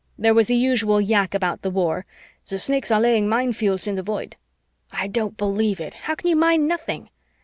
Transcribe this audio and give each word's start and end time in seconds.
There 0.17 0.33
was 0.33 0.47
the 0.47 0.55
usual 0.55 0.99
yak 0.99 1.35
about 1.35 1.61
the 1.61 1.69
war 1.69 2.07
"The 2.47 2.57
Snakes 2.57 2.89
are 2.89 2.99
laying 2.99 3.29
mine 3.29 3.53
fields 3.53 3.85
in 3.85 3.93
the 3.93 4.01
Void," 4.01 4.35
"I 4.91 5.05
don't 5.05 5.37
believe 5.37 5.79
it, 5.79 5.93
how 5.93 6.15
can 6.15 6.27
you 6.27 6.35
mine 6.35 6.65
nothing?" 6.65 7.11